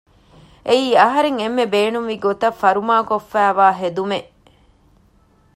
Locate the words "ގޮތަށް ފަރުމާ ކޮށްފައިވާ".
2.25-3.67